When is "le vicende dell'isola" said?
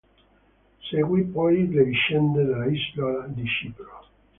1.69-3.27